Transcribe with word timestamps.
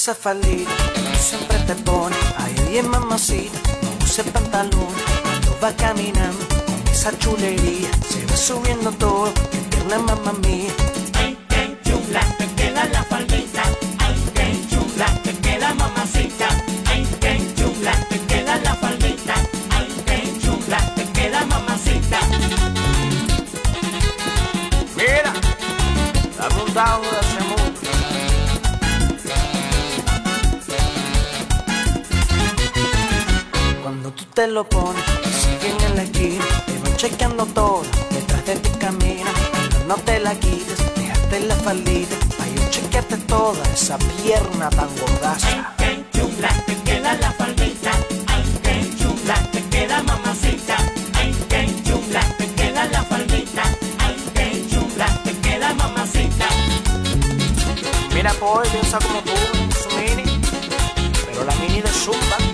esa 0.00 0.14
faldita 0.14 0.70
tú 0.94 1.02
siempre 1.20 1.58
te 1.66 1.74
pones. 1.74 2.18
Ay, 2.38 2.54
bien 2.70 2.88
mamacita, 2.88 3.58
no 3.82 4.02
use 4.02 4.24
pantalón. 4.24 4.94
Cuando 5.22 5.58
va 5.62 5.76
caminando 5.76 6.42
con 6.64 6.88
esa 6.90 7.10
chulería, 7.18 7.90
se 8.08 8.24
va 8.24 8.34
subiendo 8.34 8.92
todo. 8.92 9.30
Que 9.50 9.58
pierna 9.68 9.98
mamá 9.98 10.32
mía. 10.40 10.72
Ay, 11.18 11.36
qué 11.50 11.76
chula, 11.84 12.22
te 12.38 12.46
queda 12.56 12.86
la 12.86 13.02
faldita. 13.04 13.62
Ay, 13.98 14.16
qué 14.34 14.46
chula, 14.70 15.06
te 15.22 15.32
queda 15.44 15.74
mamacita. 15.74 16.48
Ay, 16.86 17.06
qué 17.20 17.32
chula, 17.56 17.92
te 18.08 18.18
queda 18.20 18.56
la 18.56 18.74
faldita. 18.76 19.34
Ay, 19.76 19.88
qué 20.06 20.18
chula, 20.42 20.78
te 20.96 21.04
queda 21.12 21.44
mamacita. 21.44 22.20
Mira, 24.96 25.34
dame 26.38 26.62
un 26.62 26.72
down 26.72 27.09
te 34.40 34.46
lo 34.46 34.64
pones, 34.64 35.04
te 35.22 35.32
siguen 35.34 35.78
en 35.84 35.96
la 35.96 36.02
esquina, 36.02 36.44
te 36.64 36.78
van 36.78 36.96
chequeando 36.96 37.44
todo, 37.44 37.82
detrás 38.08 38.46
de 38.46 38.56
ti 38.56 38.70
camina, 38.78 39.30
pero 39.52 39.84
no 39.86 39.96
te 39.96 40.18
la 40.18 40.34
quites, 40.34 40.78
déjate 40.96 41.40
la 41.40 41.54
faldita, 41.56 42.16
para 42.38 42.50
yo 42.50 42.62
chequearte 42.70 43.18
toda 43.18 43.62
esa 43.74 43.98
pierna 43.98 44.70
tan 44.70 44.88
gordaza. 44.98 45.46
Ay, 45.46 45.62
qué 45.76 46.18
chula, 46.18 46.48
te 46.66 46.74
queda 46.86 47.12
la 47.16 47.32
faldita. 47.32 47.90
Ay, 48.28 48.44
qué 48.62 48.90
chula, 48.98 49.34
te 49.52 49.62
queda 49.68 50.02
mamacita. 50.04 50.76
Ay, 51.18 51.34
qué 51.50 51.82
chula, 51.84 52.20
te 52.38 52.46
queda 52.54 52.86
la 52.86 53.02
faldita. 53.02 53.62
Ay, 53.98 54.16
qué 54.34 54.66
chula, 54.70 55.06
te 55.22 55.32
queda 55.46 55.74
mamacita. 55.74 56.48
Mira, 58.14 58.32
pues, 58.40 58.70
piensa 58.70 58.98
como 59.00 59.20
tú, 59.20 59.32
su 59.82 59.96
mini, 59.98 60.40
pero 61.26 61.44
la 61.44 61.54
mini 61.56 61.82
de. 61.82 61.90
Zumba. 61.90 62.49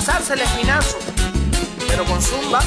reforzarse 0.00 0.32
el 0.32 0.40
espinazo, 0.40 0.98
pero 1.86 2.04
con 2.06 2.22
zumba. 2.22 2.60